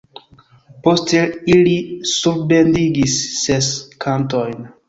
Poste 0.87 1.19
ili 1.55 1.75
surbendigis 2.13 3.21
ses 3.45 3.71
kantojn. 4.09 4.61